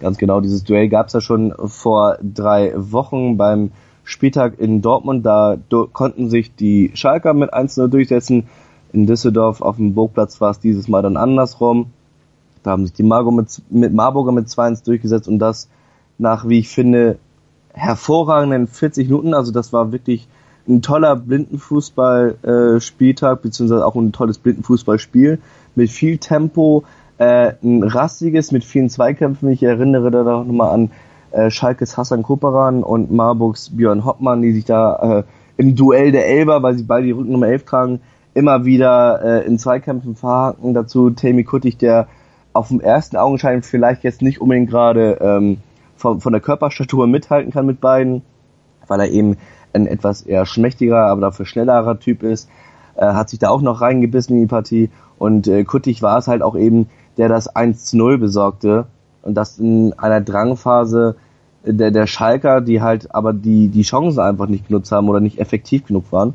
Ganz 0.00 0.18
genau, 0.18 0.40
dieses 0.40 0.64
Duell 0.64 0.88
gab 0.88 1.06
es 1.06 1.12
ja 1.12 1.20
schon 1.20 1.54
vor 1.66 2.18
drei 2.22 2.72
Wochen 2.76 3.36
beim 3.36 3.72
Spieltag 4.04 4.58
in 4.58 4.82
Dortmund. 4.82 5.26
Da 5.26 5.56
konnten 5.92 6.30
sich 6.30 6.54
die 6.54 6.92
Schalker 6.94 7.34
mit 7.34 7.52
1-0 7.52 7.88
durchsetzen. 7.88 8.46
In 8.92 9.06
Düsseldorf 9.06 9.60
auf 9.60 9.76
dem 9.76 9.94
Burgplatz 9.94 10.40
war 10.40 10.50
es 10.50 10.60
dieses 10.60 10.86
Mal 10.86 11.02
dann 11.02 11.16
andersrum. 11.16 11.86
Da 12.62 12.70
haben 12.70 12.86
sich 12.86 12.94
die 12.94 13.02
Marburger 13.02 13.36
mit, 13.36 13.62
mit 13.70 13.92
Marburger 13.92 14.32
mit 14.32 14.46
2-1 14.46 14.84
durchgesetzt 14.84 15.28
und 15.28 15.38
das 15.38 15.68
nach, 16.16 16.48
wie 16.48 16.60
ich 16.60 16.68
finde, 16.68 17.18
hervorragenden 17.72 18.68
40 18.68 19.08
Minuten. 19.08 19.34
Also 19.34 19.52
das 19.52 19.72
war 19.72 19.92
wirklich 19.92 20.28
ein 20.66 20.80
toller 20.80 21.16
Blindenfußball-Spieltag, 21.16 23.42
beziehungsweise 23.42 23.84
auch 23.84 23.96
ein 23.96 24.12
tolles 24.12 24.38
Blindenfußballspiel 24.38 25.40
mit 25.74 25.90
viel 25.90 26.16
Tempo, 26.18 26.84
äh, 27.18 27.54
ein 27.62 27.82
rastiges 27.82 28.52
mit 28.52 28.64
vielen 28.64 28.88
Zweikämpfen. 28.88 29.50
Ich 29.50 29.62
erinnere 29.62 30.10
da 30.10 30.22
noch 30.22 30.46
mal 30.46 30.70
an 30.70 30.90
äh, 31.34 31.50
Schalkes 31.50 31.96
Hassan 31.96 32.22
Koperan 32.22 32.82
und 32.82 33.10
Marburgs 33.10 33.70
Björn 33.76 34.04
Hoppmann, 34.04 34.42
die 34.42 34.52
sich 34.52 34.64
da 34.64 35.18
äh, 35.18 35.22
im 35.56 35.74
Duell 35.74 36.12
der 36.12 36.26
Elber, 36.26 36.62
weil 36.62 36.76
sie 36.76 36.84
beide 36.84 37.06
die 37.06 37.12
Rückennummer 37.12 37.48
11 37.48 37.64
tragen, 37.64 38.00
immer 38.34 38.64
wieder 38.64 39.22
äh, 39.22 39.46
in 39.46 39.58
Zweikämpfen 39.58 40.16
verhaken. 40.16 40.74
Dazu 40.74 41.10
Tammy 41.10 41.44
Kuttig, 41.44 41.78
der 41.78 42.08
auf 42.52 42.68
dem 42.68 42.80
ersten 42.80 43.16
Augenschein 43.16 43.62
vielleicht 43.62 44.04
jetzt 44.04 44.22
nicht 44.22 44.40
unbedingt 44.40 44.70
gerade 44.70 45.18
ähm, 45.20 45.58
von, 45.96 46.20
von 46.20 46.32
der 46.32 46.40
Körperstatur 46.40 47.06
mithalten 47.06 47.52
kann 47.52 47.66
mit 47.66 47.80
beiden, 47.80 48.22
weil 48.86 49.00
er 49.00 49.08
eben 49.08 49.36
ein 49.72 49.86
etwas 49.86 50.22
eher 50.22 50.46
schmächtiger, 50.46 51.06
aber 51.06 51.20
dafür 51.20 51.46
schnellerer 51.46 51.98
Typ 51.98 52.22
ist, 52.22 52.48
äh, 52.96 53.06
hat 53.06 53.28
sich 53.28 53.40
da 53.40 53.50
auch 53.50 53.62
noch 53.62 53.80
reingebissen 53.80 54.36
in 54.36 54.42
die 54.42 54.48
Partie. 54.48 54.90
Und 55.18 55.48
äh, 55.48 55.64
Kuttig 55.64 56.02
war 56.02 56.18
es 56.18 56.28
halt 56.28 56.42
auch 56.42 56.56
eben, 56.56 56.88
der 57.16 57.28
das 57.28 57.48
1 57.48 57.86
zu 57.86 57.96
0 57.96 58.18
besorgte. 58.18 58.86
Und 59.22 59.34
das 59.34 59.58
in 59.58 59.94
einer 59.94 60.20
Drangphase 60.20 61.16
der, 61.64 61.90
der 61.90 62.06
Schalker, 62.06 62.60
die 62.60 62.82
halt 62.82 63.14
aber 63.14 63.32
die, 63.32 63.68
die 63.68 63.82
Chancen 63.82 64.20
einfach 64.20 64.46
nicht 64.46 64.68
genutzt 64.68 64.92
haben 64.92 65.08
oder 65.08 65.20
nicht 65.20 65.38
effektiv 65.38 65.86
genug 65.86 66.12
waren, 66.12 66.34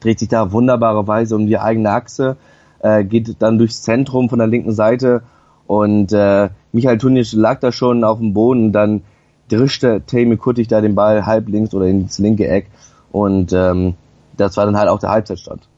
dreht 0.00 0.18
sich 0.18 0.28
da 0.28 0.52
wunderbarerweise 0.52 1.36
um 1.36 1.46
die 1.46 1.58
eigene 1.58 1.90
Achse, 1.90 2.36
äh, 2.80 3.04
geht 3.04 3.36
dann 3.40 3.58
durchs 3.58 3.82
Zentrum 3.82 4.28
von 4.28 4.38
der 4.38 4.48
linken 4.48 4.72
Seite 4.72 5.22
und 5.66 6.12
äh, 6.12 6.48
Michael 6.72 6.98
Tunic 6.98 7.32
lag 7.32 7.60
da 7.60 7.72
schon 7.72 8.04
auf 8.04 8.18
dem 8.18 8.34
Boden, 8.34 8.72
dann 8.72 9.02
drischte 9.48 10.02
Tammy 10.06 10.36
Kuttig 10.36 10.68
da 10.68 10.80
den 10.80 10.94
Ball 10.94 11.26
halb 11.26 11.48
links 11.48 11.72
oder 11.74 11.86
ins 11.86 12.18
linke 12.18 12.46
Eck 12.48 12.66
und 13.12 13.52
ähm, 13.52 13.94
das 14.36 14.56
war 14.56 14.66
dann 14.66 14.76
halt 14.76 14.88
auch 14.88 14.98
der 14.98 15.10
Halbzeitstand. 15.10 15.68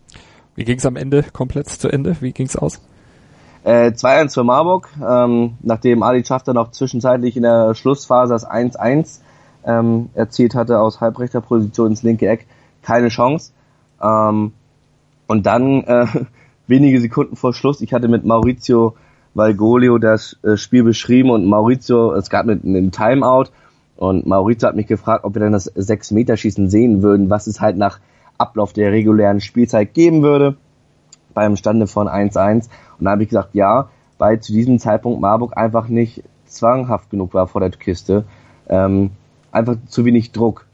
Wie 0.55 0.65
ging 0.65 0.79
es 0.79 0.87
am 0.87 0.97
Ende 0.97 1.25
komplett 1.33 1.69
zu 1.69 1.89
Ende? 1.89 2.17
Wie 2.21 2.33
ging 2.33 2.47
es 2.47 2.57
aus? 2.57 2.81
Äh, 3.63 3.91
2-1 3.91 4.35
für 4.35 4.45
Marburg, 4.45 4.89
ähm, 5.07 5.59
nachdem 5.61 6.03
Ali 6.03 6.25
Schafter 6.25 6.55
noch 6.55 6.71
zwischenzeitlich 6.71 7.37
in 7.37 7.43
der 7.43 7.75
Schlussphase 7.75 8.33
das 8.33 8.49
1-1 8.49 9.21
ähm, 9.65 10.09
erzielt 10.15 10.55
hatte 10.55 10.81
aus 10.81 11.01
halbrechter 11.01 11.41
Position 11.41 11.89
ins 11.89 12.03
linke 12.03 12.27
Eck, 12.27 12.47
keine 12.83 13.09
Chance. 13.09 13.53
Ähm, 14.03 14.53
und 15.27 15.47
dann 15.47 15.85
äh, 15.85 16.07
wenige 16.67 17.01
Sekunden 17.01 17.37
vor 17.37 17.53
Schluss, 17.53 17.81
ich 17.81 17.93
hatte 17.93 18.09
mit 18.09 18.25
Maurizio 18.25 18.95
Valgolio 19.35 19.99
das 19.99 20.39
äh, 20.43 20.57
Spiel 20.57 20.83
beschrieben 20.83 21.31
und 21.31 21.47
Maurizio, 21.47 22.15
es 22.15 22.31
gab 22.31 22.49
einen, 22.49 22.63
einen 22.65 22.91
Timeout 22.91 23.51
und 23.97 24.27
Maurizio 24.27 24.69
hat 24.69 24.77
mich 24.77 24.87
gefragt, 24.87 25.25
ob 25.25 25.35
wir 25.35 25.41
dann 25.41 25.53
das 25.53 25.73
6-Meter-Schießen 25.77 26.71
sehen 26.71 27.03
würden, 27.03 27.29
was 27.29 27.47
es 27.47 27.61
halt 27.61 27.77
nach 27.77 28.01
Ablauf 28.39 28.73
der 28.73 28.91
regulären 28.91 29.41
Spielzeit 29.41 29.93
geben 29.93 30.23
würde, 30.23 30.57
beim 31.35 31.57
Stande 31.57 31.87
von 31.87 32.09
1-1. 32.09 32.69
Und 32.99 33.05
da 33.05 33.13
habe 33.13 33.23
ich 33.23 33.29
gesagt, 33.29 33.55
ja, 33.55 33.89
weil 34.19 34.41
zu 34.41 34.53
diesem 34.53 34.79
Zeitpunkt 34.79 35.21
Marburg 35.21 35.57
einfach 35.57 35.89
nicht 35.89 36.23
zwanghaft 36.47 37.11
genug 37.11 37.35
war 37.35 37.47
vor 37.47 37.61
der 37.61 37.71
Kiste. 37.71 38.25
Ähm, 38.69 39.11
einfach 39.53 39.77
zu 39.87 40.05
wenig 40.05 40.33
Druck. 40.33 40.67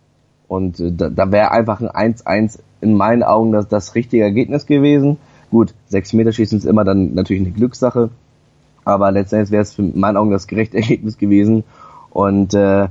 Und 0.48 0.80
äh, 0.80 0.92
da, 0.92 1.08
da 1.10 1.30
wäre 1.30 1.50
einfach 1.50 1.80
ein 1.80 2.14
1-1 2.14 2.60
in 2.80 2.94
meinen 2.94 3.22
Augen 3.22 3.52
das, 3.52 3.68
das 3.68 3.94
richtige 3.94 4.22
Ergebnis 4.22 4.66
gewesen. 4.66 5.18
Gut, 5.50 5.74
6 5.86 6.12
Meter 6.14 6.32
schießen 6.32 6.58
ist 6.58 6.64
immer 6.64 6.84
dann 6.84 7.14
natürlich 7.14 7.42
eine 7.42 7.52
Glückssache. 7.52 8.10
Aber 8.84 9.10
letztendlich 9.10 9.50
wäre 9.50 9.62
es 9.62 9.74
für 9.74 9.82
meinen 9.82 10.16
Augen 10.16 10.30
das 10.30 10.46
gerechte 10.46 10.76
Ergebnis 10.78 11.18
gewesen. 11.18 11.64
Und 12.10 12.54
äh, 12.54 12.88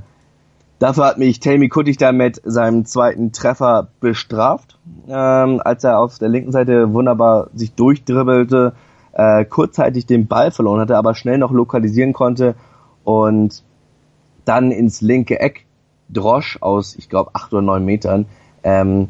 dafür 0.78 1.06
hat 1.06 1.18
mich 1.18 1.40
Tammy 1.40 1.68
Kuttig 1.68 1.96
dann 1.96 2.16
mit 2.16 2.40
seinem 2.44 2.84
zweiten 2.84 3.32
Treffer 3.32 3.88
bestraft, 4.00 4.78
ähm, 5.08 5.60
als 5.64 5.84
er 5.84 5.98
auf 5.98 6.18
der 6.18 6.28
linken 6.28 6.52
Seite 6.52 6.92
wunderbar 6.92 7.48
sich 7.54 7.74
durchdribbelte, 7.74 8.74
äh, 9.12 9.44
kurzzeitig 9.44 10.06
den 10.06 10.26
Ball 10.26 10.50
verloren 10.50 10.80
hatte, 10.80 10.96
aber 10.96 11.14
schnell 11.14 11.38
noch 11.38 11.52
lokalisieren 11.52 12.12
konnte 12.12 12.54
und 13.04 13.62
dann 14.44 14.70
ins 14.70 15.00
linke 15.00 15.40
Eck 15.40 15.66
drosch 16.08 16.58
aus, 16.60 16.96
ich 16.96 17.08
glaube, 17.08 17.30
acht 17.34 17.52
oder 17.52 17.62
neun 17.62 17.84
Metern. 17.84 18.26
Ähm, 18.62 19.08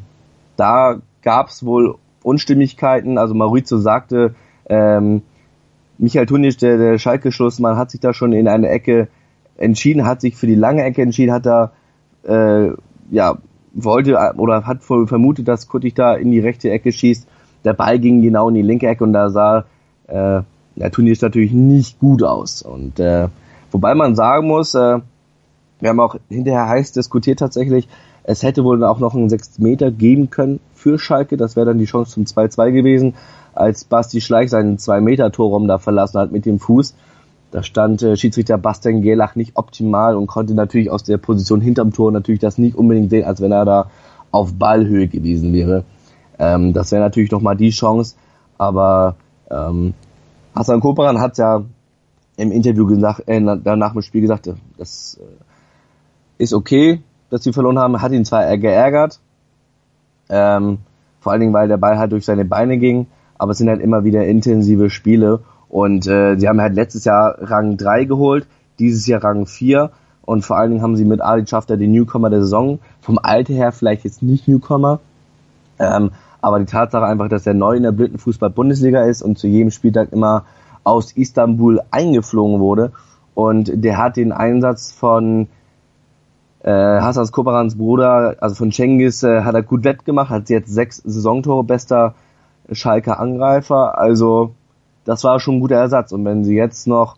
da 0.56 0.98
gab 1.22 1.48
es 1.48 1.64
wohl 1.64 1.96
Unstimmigkeiten. 2.22 3.18
Also 3.18 3.34
Maurizio 3.34 3.78
sagte, 3.78 4.34
ähm, 4.68 5.22
Michael 5.98 6.26
Tunic, 6.26 6.58
der, 6.58 6.78
der 6.78 6.98
Schalke-Schlussmann, 6.98 7.76
hat 7.76 7.90
sich 7.90 8.00
da 8.00 8.12
schon 8.12 8.32
in 8.32 8.48
eine 8.48 8.68
Ecke 8.68 9.08
entschieden, 9.58 10.06
hat 10.06 10.20
sich 10.20 10.36
für 10.36 10.46
die 10.46 10.54
lange 10.54 10.82
Ecke 10.82 11.02
entschieden, 11.02 11.32
hat 11.32 11.46
da 11.46 11.72
äh, 12.26 12.70
ja 13.10 13.38
wollte 13.72 14.16
oder 14.36 14.66
hat 14.66 14.82
vermutet, 14.82 15.48
dass 15.48 15.68
Kuttig 15.68 15.94
da 15.94 16.14
in 16.14 16.30
die 16.30 16.40
rechte 16.40 16.70
Ecke 16.70 16.92
schießt. 16.92 17.26
Der 17.64 17.74
Ball 17.74 17.98
ging 17.98 18.22
genau 18.22 18.48
in 18.48 18.54
die 18.54 18.62
linke 18.62 18.86
Ecke 18.86 19.04
und 19.04 19.12
da 19.12 19.28
sah 19.28 19.64
äh, 20.08 20.42
ja, 20.76 20.90
Tunic 20.90 21.20
natürlich 21.20 21.52
nicht 21.52 21.98
gut 21.98 22.22
aus. 22.22 22.62
Und 22.62 23.00
äh, 23.00 23.28
wobei 23.70 23.94
man 23.94 24.14
sagen 24.14 24.46
muss, 24.46 24.74
äh, 24.74 25.00
wir 25.80 25.88
haben 25.88 26.00
auch 26.00 26.16
hinterher 26.28 26.68
heiß 26.68 26.92
diskutiert 26.92 27.38
tatsächlich, 27.38 27.88
es 28.28 28.42
hätte 28.42 28.64
wohl 28.64 28.82
auch 28.82 28.98
noch 28.98 29.14
einen 29.14 29.28
6 29.28 29.60
Meter 29.60 29.90
geben 29.90 30.30
können 30.30 30.58
für 30.74 30.98
Schalke. 30.98 31.36
Das 31.36 31.54
wäre 31.54 31.66
dann 31.66 31.78
die 31.78 31.84
Chance 31.84 32.12
zum 32.12 32.24
2-2 32.24 32.72
gewesen 32.72 33.14
als 33.54 33.84
Basti 33.84 34.20
Schleich 34.20 34.50
seinen 34.50 34.78
2-Meter-Torraum 34.78 35.68
da 35.68 35.78
verlassen 35.78 36.18
hat 36.18 36.32
mit 36.32 36.44
dem 36.44 36.58
Fuß. 36.58 36.94
Da 37.56 37.62
stand 37.62 38.02
äh, 38.02 38.18
Schiedsrichter 38.18 38.58
Bastian 38.58 39.00
Gelach 39.00 39.34
nicht 39.34 39.52
optimal 39.56 40.14
und 40.14 40.26
konnte 40.26 40.52
natürlich 40.52 40.90
aus 40.90 41.04
der 41.04 41.16
Position 41.16 41.62
hinterm 41.62 41.90
Tor 41.90 42.12
natürlich 42.12 42.38
das 42.42 42.58
nicht 42.58 42.76
unbedingt 42.76 43.08
sehen, 43.08 43.24
als 43.24 43.40
wenn 43.40 43.50
er 43.50 43.64
da 43.64 43.90
auf 44.30 44.52
Ballhöhe 44.58 45.08
gewesen 45.08 45.54
wäre. 45.54 45.84
Ähm, 46.38 46.74
das 46.74 46.92
wäre 46.92 47.00
natürlich 47.00 47.30
nochmal 47.30 47.56
die 47.56 47.70
Chance, 47.70 48.16
aber 48.58 49.16
ähm, 49.50 49.94
Hassan 50.54 50.80
Koperan 50.80 51.18
hat 51.18 51.38
ja 51.38 51.64
im 52.36 52.52
Interview 52.52 52.86
gesagt, 52.86 53.26
äh, 53.26 53.40
danach 53.40 53.94
im 53.94 54.02
Spiel 54.02 54.20
gesagt, 54.20 54.50
das 54.76 55.18
äh, 55.18 56.42
ist 56.42 56.52
okay, 56.52 57.00
dass 57.30 57.42
sie 57.42 57.54
verloren 57.54 57.78
haben, 57.78 58.02
hat 58.02 58.12
ihn 58.12 58.26
zwar 58.26 58.54
geärgert, 58.58 59.18
ähm, 60.28 60.76
vor 61.20 61.32
allen 61.32 61.40
Dingen, 61.40 61.54
weil 61.54 61.68
der 61.68 61.78
Ball 61.78 61.96
halt 61.96 62.12
durch 62.12 62.26
seine 62.26 62.44
Beine 62.44 62.76
ging, 62.76 63.06
aber 63.38 63.52
es 63.52 63.58
sind 63.58 63.70
halt 63.70 63.80
immer 63.80 64.04
wieder 64.04 64.26
intensive 64.26 64.90
Spiele 64.90 65.40
und 65.68 66.06
äh, 66.06 66.36
sie 66.36 66.48
haben 66.48 66.60
halt 66.60 66.74
letztes 66.74 67.04
Jahr 67.04 67.36
Rang 67.40 67.76
3 67.76 68.04
geholt, 68.04 68.46
dieses 68.78 69.06
Jahr 69.06 69.24
Rang 69.24 69.46
4 69.46 69.90
und 70.24 70.44
vor 70.44 70.56
allen 70.56 70.70
Dingen 70.70 70.82
haben 70.82 70.96
sie 70.96 71.04
mit 71.04 71.20
Ali 71.20 71.46
Schafter 71.46 71.76
den 71.76 71.92
Newcomer 71.92 72.30
der 72.30 72.40
Saison, 72.40 72.78
vom 73.00 73.18
Alter 73.22 73.54
her 73.54 73.72
vielleicht 73.72 74.04
jetzt 74.04 74.22
nicht 74.22 74.48
Newcomer, 74.48 75.00
ähm, 75.78 76.10
aber 76.40 76.58
die 76.58 76.66
Tatsache 76.66 77.04
einfach, 77.04 77.28
dass 77.28 77.46
er 77.46 77.54
neu 77.54 77.76
in 77.76 77.82
der 77.82 77.92
Blindenfußball-Bundesliga 77.92 79.02
ist 79.04 79.22
und 79.22 79.38
zu 79.38 79.48
jedem 79.48 79.70
Spieltag 79.70 80.12
immer 80.12 80.44
aus 80.84 81.10
Istanbul 81.12 81.80
eingeflogen 81.90 82.60
wurde. 82.60 82.92
Und 83.34 83.70
der 83.74 83.98
hat 83.98 84.16
den 84.16 84.30
Einsatz 84.30 84.92
von 84.92 85.48
äh, 86.62 86.70
Hassans 86.70 87.32
Koparans 87.32 87.76
Bruder, 87.76 88.36
also 88.40 88.54
von 88.54 88.70
Cengiz, 88.70 89.22
äh, 89.24 89.42
hat 89.42 89.54
er 89.54 89.62
gut 89.62 89.84
wettgemacht, 89.84 90.30
hat 90.30 90.48
jetzt 90.48 90.72
sechs 90.72 90.98
Saisontore, 90.98 91.64
bester 91.64 92.14
Schalke 92.70 93.18
Angreifer. 93.18 93.98
Also 93.98 94.54
das 95.06 95.24
war 95.24 95.40
schon 95.40 95.56
ein 95.56 95.60
guter 95.60 95.76
Ersatz. 95.76 96.12
Und 96.12 96.24
wenn 96.26 96.44
sie 96.44 96.54
jetzt 96.54 96.86
noch 96.86 97.16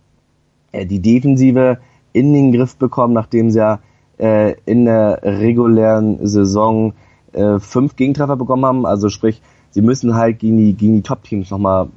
äh, 0.70 0.86
die 0.86 1.00
Defensive 1.00 1.78
in 2.12 2.32
den 2.32 2.52
Griff 2.52 2.76
bekommen, 2.76 3.14
nachdem 3.14 3.50
sie 3.50 3.58
ja 3.58 3.80
äh, 4.18 4.54
in 4.66 4.84
der 4.84 5.20
regulären 5.24 6.24
Saison 6.24 6.92
äh, 7.32 7.58
fünf 7.58 7.96
Gegentreffer 7.96 8.36
bekommen 8.36 8.64
haben, 8.64 8.86
also 8.86 9.08
sprich, 9.08 9.42
sie 9.70 9.82
müssen 9.82 10.14
halt 10.14 10.38
gegen 10.38 10.58
die, 10.58 10.74
gegen 10.74 10.94
die 10.94 11.02
Top-Teams 11.02 11.50
nochmal 11.50 11.88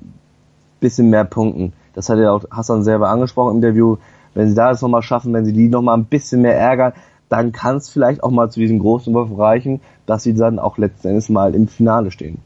bisschen 0.80 1.10
mehr 1.12 1.26
punkten. 1.26 1.74
Das 1.94 2.10
hat 2.10 2.18
ja 2.18 2.32
auch 2.32 2.44
Hassan 2.50 2.84
selber 2.84 3.10
angesprochen 3.10 3.52
im 3.52 3.58
Interview. 3.58 3.98
Wenn 4.34 4.48
sie 4.48 4.56
da 4.56 4.70
das 4.70 4.82
nochmal 4.82 5.04
schaffen, 5.04 5.34
wenn 5.34 5.46
sie 5.46 5.54
die 5.54 5.68
nochmal 5.68 5.98
ein 5.98 6.06
bisschen 6.06 6.42
mehr 6.42 6.58
ärgern, 6.58 6.94
dann 7.30 7.52
kann 7.52 7.78
es 7.78 7.90
vielleicht 7.90 8.24
auch 8.24 8.32
mal 8.32 8.50
zu 8.50 8.60
diesem 8.60 8.80
großen 8.80 9.14
Wurf 9.14 9.30
reichen, 9.38 9.82
dass 10.06 10.24
sie 10.24 10.34
dann 10.34 10.58
auch 10.58 10.78
letzten 10.78 11.10
Endes 11.10 11.30
mal 11.30 11.54
im 11.54 11.68
Finale 11.68 12.12
stehen. 12.12 12.40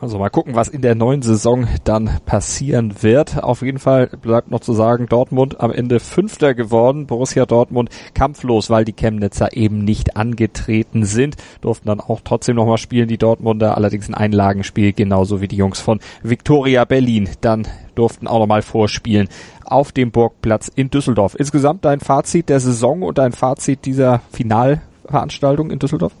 Also 0.00 0.18
mal 0.18 0.30
gucken, 0.30 0.54
was 0.54 0.68
in 0.68 0.82
der 0.82 0.94
neuen 0.94 1.22
Saison 1.22 1.66
dann 1.84 2.10
passieren 2.26 3.02
wird. 3.02 3.42
Auf 3.42 3.62
jeden 3.62 3.78
Fall 3.78 4.08
bleibt 4.08 4.50
noch 4.50 4.60
zu 4.60 4.72
sagen, 4.72 5.06
Dortmund 5.06 5.60
am 5.60 5.70
Ende 5.70 6.00
Fünfter 6.00 6.54
geworden. 6.54 7.06
Borussia 7.06 7.46
Dortmund 7.46 7.90
kampflos, 8.14 8.70
weil 8.70 8.84
die 8.84 8.92
Chemnitzer 8.92 9.56
eben 9.56 9.84
nicht 9.84 10.16
angetreten 10.16 11.04
sind. 11.04 11.36
Durften 11.60 11.88
dann 11.88 12.00
auch 12.00 12.20
trotzdem 12.22 12.56
nochmal 12.56 12.78
spielen, 12.78 13.08
die 13.08 13.18
Dortmunder. 13.18 13.76
Allerdings 13.76 14.08
ein 14.08 14.14
Einlagenspiel, 14.14 14.92
genauso 14.92 15.40
wie 15.40 15.48
die 15.48 15.56
Jungs 15.56 15.80
von 15.80 16.00
Victoria 16.22 16.84
Berlin. 16.84 17.28
Dann 17.40 17.66
durften 17.94 18.26
auch 18.26 18.38
nochmal 18.38 18.62
vorspielen 18.62 19.28
auf 19.64 19.92
dem 19.92 20.10
Burgplatz 20.10 20.68
in 20.68 20.90
Düsseldorf. 20.90 21.34
Insgesamt 21.38 21.84
dein 21.84 22.00
Fazit 22.00 22.48
der 22.48 22.60
Saison 22.60 23.02
und 23.02 23.18
dein 23.18 23.32
Fazit 23.32 23.84
dieser 23.84 24.20
Final 24.30 24.80
Veranstaltung 25.08 25.70
in 25.70 25.78
Düsseldorf? 25.78 26.12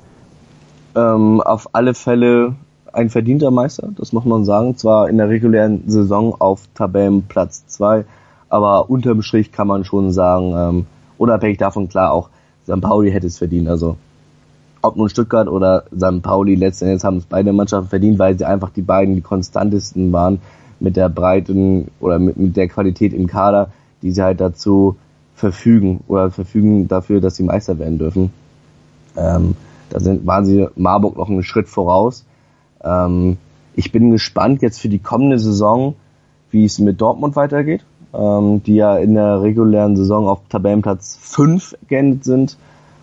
Ähm, 0.94 1.40
auf 1.40 1.68
alle 1.74 1.94
Fälle 1.94 2.54
ein 2.96 3.10
verdienter 3.10 3.50
Meister, 3.50 3.90
das 3.96 4.12
muss 4.12 4.24
man 4.24 4.44
sagen. 4.44 4.76
Zwar 4.76 5.08
in 5.08 5.18
der 5.18 5.28
regulären 5.28 5.82
Saison 5.86 6.34
auf 6.38 6.62
Tabellenplatz 6.74 7.66
2, 7.66 8.04
aber 8.48 8.88
unterm 8.88 9.22
Strich 9.22 9.52
kann 9.52 9.68
man 9.68 9.84
schon 9.84 10.12
sagen, 10.12 10.54
ähm, 10.56 10.86
unabhängig 11.18 11.58
davon 11.58 11.88
klar 11.88 12.12
auch, 12.12 12.30
St. 12.64 12.80
Pauli 12.80 13.12
hätte 13.12 13.26
es 13.26 13.38
verdient. 13.38 13.68
Also 13.68 13.96
ob 14.82 14.96
nun 14.96 15.08
Stuttgart 15.08 15.48
oder 15.48 15.84
St. 15.94 16.22
Pauli, 16.22 16.54
letzten 16.54 16.86
Endes 16.86 17.04
haben 17.04 17.18
es 17.18 17.26
beide 17.26 17.52
Mannschaften 17.52 17.90
verdient, 17.90 18.18
weil 18.18 18.38
sie 18.38 18.44
einfach 18.44 18.70
die 18.70 18.82
beiden 18.82 19.14
die 19.14 19.20
konstantesten 19.20 20.12
waren 20.12 20.40
mit 20.80 20.96
der 20.96 21.08
breiten 21.08 21.88
oder 22.00 22.18
mit, 22.18 22.36
mit 22.36 22.56
der 22.56 22.68
Qualität 22.68 23.12
im 23.12 23.26
Kader, 23.26 23.70
die 24.02 24.10
sie 24.12 24.22
halt 24.22 24.40
dazu 24.40 24.96
verfügen 25.34 26.00
oder 26.08 26.30
verfügen 26.30 26.88
dafür, 26.88 27.20
dass 27.20 27.36
sie 27.36 27.42
Meister 27.42 27.78
werden 27.78 27.98
dürfen. 27.98 28.32
Ähm, 29.16 29.54
da 29.90 30.00
sind, 30.00 30.26
waren 30.26 30.46
sie 30.46 30.66
Marburg 30.76 31.16
noch 31.16 31.28
einen 31.28 31.42
Schritt 31.42 31.68
voraus. 31.68 32.24
Ähm, 32.82 33.38
ich 33.74 33.92
bin 33.92 34.10
gespannt 34.10 34.62
jetzt 34.62 34.80
für 34.80 34.88
die 34.88 34.98
kommende 34.98 35.38
Saison, 35.38 35.94
wie 36.50 36.64
es 36.64 36.78
mit 36.78 37.00
Dortmund 37.00 37.36
weitergeht, 37.36 37.84
ähm, 38.14 38.62
die 38.62 38.76
ja 38.76 38.96
in 38.96 39.14
der 39.14 39.42
regulären 39.42 39.96
Saison 39.96 40.28
auf 40.28 40.40
Tabellenplatz 40.48 41.18
5 41.20 41.76
geendet 41.88 42.24
sind 42.24 42.56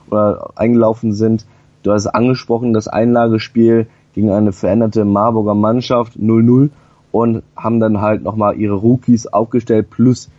oder 0.10 0.52
eingelaufen 0.56 1.14
sind. 1.14 1.46
Du 1.84 1.92
hast 1.92 2.08
angesprochen, 2.08 2.74
das 2.74 2.88
Einlagespiel 2.88 3.88
gegen 4.14 4.32
eine 4.32 4.52
veränderte 4.52 5.06
Marburger 5.06 5.56
Mannschaft 5.56 6.18
0-0 6.18 6.70
und 7.12 7.44
haben 7.56 7.80
dann 7.80 8.02
halt 8.02 8.24
nochmal 8.24 8.58
ihre 8.58 8.76
Rookies 8.76 9.28
aufgestellt, 9.28 9.90
plus 9.90 10.30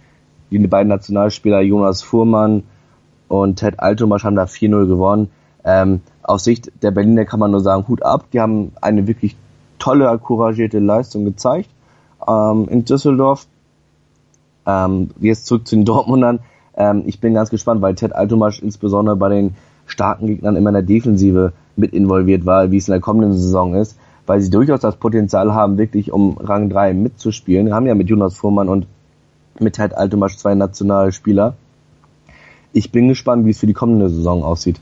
die 0.50 0.59
beiden 0.59 0.88
Nationalspieler 0.88 1.61
Jonas 1.61 2.03
Fuhrmann 2.03 2.62
und 3.29 3.57
Ted 3.57 3.81
Altomasch 3.81 4.25
haben 4.25 4.37
da 4.37 4.45
4-0 4.45 4.87
gewonnen. 4.87 5.31
Ähm, 5.64 6.00
aus 6.23 6.44
Sicht 6.44 6.71
der 6.83 6.90
Berliner 6.90 7.25
kann 7.25 7.40
man 7.40 7.50
nur 7.50 7.61
sagen, 7.61 7.87
Hut 7.88 8.02
ab, 8.02 8.26
die 8.33 8.40
haben 8.40 8.73
eine 8.80 9.06
wirklich 9.06 9.37
tolle, 9.78 10.18
couragierte 10.18 10.78
Leistung 10.78 11.25
gezeigt 11.25 11.71
ähm, 12.26 12.66
in 12.71 12.85
Düsseldorf. 12.85 13.47
Ähm, 14.66 15.11
jetzt 15.21 15.47
zurück 15.47 15.66
zu 15.66 15.76
den 15.76 15.85
Dortmundern. 15.85 16.40
Ähm, 16.76 17.02
ich 17.06 17.21
bin 17.21 17.35
ganz 17.35 17.50
gespannt, 17.50 17.83
weil 17.83 17.94
Ted 17.94 18.14
Altomasch 18.14 18.61
insbesondere 18.61 19.16
bei 19.16 19.28
den 19.28 19.54
starken 19.87 20.26
Gegnern 20.26 20.56
immer 20.56 20.71
in 20.71 20.75
der 20.75 20.83
Defensive 20.83 21.52
mit 21.76 21.92
involviert 21.92 22.47
war, 22.47 22.71
wie 22.71 22.78
es 22.78 22.88
in 22.88 22.92
der 22.92 23.00
kommenden 23.00 23.35
Saison 23.35 23.75
ist, 23.75 23.99
weil 24.26 24.40
sie 24.40 24.50
durchaus 24.50 24.80
das 24.80 24.97
Potenzial 24.97 25.52
haben, 25.54 25.76
wirklich 25.76 26.12
um 26.12 26.38
Rang 26.38 26.71
3 26.71 26.94
mitzuspielen. 26.94 27.66
Wir 27.66 27.75
haben 27.75 27.87
ja 27.87 27.94
mit 27.94 28.09
Jonas 28.09 28.37
Fuhrmann 28.37 28.68
und 28.68 28.87
mit 29.61 29.75
Ted 29.75 29.94
Altomasch 29.94 30.37
zwei 30.37 30.54
Nationalspieler. 30.54 31.54
Ich 32.73 32.90
bin 32.90 33.09
gespannt, 33.09 33.44
wie 33.44 33.50
es 33.50 33.59
für 33.59 33.66
die 33.66 33.73
kommende 33.73 34.09
Saison 34.09 34.42
aussieht. 34.42 34.80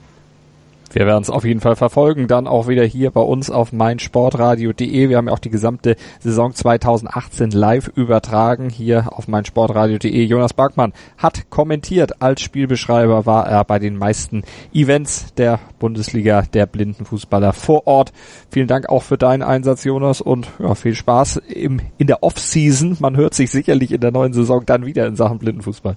Wir 0.92 1.06
werden 1.06 1.22
es 1.22 1.30
auf 1.30 1.44
jeden 1.44 1.60
Fall 1.60 1.74
verfolgen, 1.74 2.28
dann 2.28 2.46
auch 2.46 2.68
wieder 2.68 2.84
hier 2.84 3.10
bei 3.10 3.22
uns 3.22 3.50
auf 3.50 3.72
meinsportradio.de. 3.72 5.08
Wir 5.08 5.16
haben 5.16 5.28
ja 5.28 5.32
auch 5.32 5.38
die 5.38 5.50
gesamte 5.50 5.96
Saison 6.20 6.52
2018 6.52 7.50
live 7.50 7.88
übertragen 7.94 8.68
hier 8.68 9.06
auf 9.12 9.26
meinsportradio.de. 9.26 10.22
Jonas 10.24 10.52
Bergmann 10.52 10.92
hat 11.16 11.48
kommentiert. 11.48 12.20
Als 12.20 12.42
Spielbeschreiber 12.42 13.24
war 13.24 13.48
er 13.48 13.64
bei 13.64 13.78
den 13.78 13.96
meisten 13.96 14.42
Events 14.74 15.32
der 15.34 15.60
Bundesliga 15.78 16.42
der 16.42 16.66
Blindenfußballer 16.66 17.54
vor 17.54 17.86
Ort. 17.86 18.12
Vielen 18.50 18.68
Dank 18.68 18.90
auch 18.90 19.02
für 19.02 19.16
deinen 19.16 19.42
Einsatz, 19.42 19.84
Jonas, 19.84 20.20
und 20.20 20.48
ja, 20.58 20.74
viel 20.74 20.94
Spaß 20.94 21.36
im, 21.48 21.80
in 21.96 22.06
der 22.06 22.22
Off-Season. 22.22 22.98
Man 23.00 23.16
hört 23.16 23.32
sich 23.32 23.50
sicherlich 23.50 23.92
in 23.92 24.00
der 24.02 24.12
neuen 24.12 24.34
Saison 24.34 24.64
dann 24.66 24.84
wieder 24.84 25.06
in 25.06 25.16
Sachen 25.16 25.38
Blindenfußball. 25.38 25.96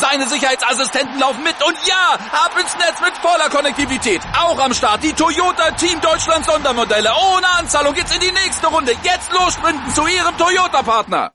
Seine 0.00 0.28
Sicherheitsassistenten 0.28 1.18
laufen 1.18 1.42
mit. 1.42 1.54
Und 1.64 1.76
ja, 1.86 2.14
ab 2.32 2.52
ins 2.58 2.74
Netz 2.76 3.00
mit 3.00 3.12
voller 3.20 3.50
Konnektivität. 3.50 4.22
Auch 4.38 4.58
am 4.58 4.72
Start 4.72 5.02
die 5.02 5.12
Toyota 5.12 5.70
Team 5.72 6.00
Deutschland 6.00 6.44
Sondermodelle. 6.46 7.10
Ohne 7.34 7.46
Anzahlung 7.58 7.94
geht's 7.94 8.14
in 8.14 8.20
die 8.20 8.32
nächste 8.32 8.66
Runde. 8.68 8.92
Jetzt 9.02 9.32
los 9.32 9.54
sprinten 9.54 9.94
zu 9.94 10.06
ihrem 10.06 10.36
Toyota-Partner. 10.38 11.32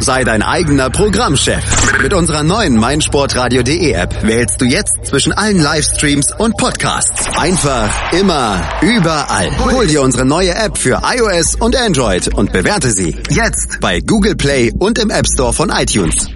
Sei 0.00 0.22
dein 0.22 0.42
eigener 0.42 0.90
Programmchef. 0.90 1.64
Mit 2.02 2.12
unserer 2.12 2.42
neuen 2.42 2.76
meinsportradio.de 2.76 3.92
App 3.92 4.22
wählst 4.22 4.60
du 4.60 4.66
jetzt 4.66 5.06
zwischen 5.06 5.32
allen 5.32 5.58
Livestreams 5.58 6.30
und 6.36 6.58
Podcasts. 6.58 7.26
Einfach, 7.38 8.12
immer, 8.12 8.60
überall. 8.82 9.50
Hol 9.72 9.86
dir 9.86 10.02
unsere 10.02 10.26
neue 10.26 10.54
App 10.54 10.76
für 10.76 11.00
iOS 11.02 11.54
und 11.54 11.74
Android 11.74 12.34
und 12.34 12.52
bewerte 12.52 12.90
sie 12.90 13.16
jetzt 13.30 13.80
bei 13.80 14.00
Google 14.00 14.36
Play 14.36 14.72
und 14.78 14.98
im 14.98 15.08
App 15.08 15.26
Store 15.26 15.54
von 15.54 15.70
iTunes. 15.70 16.28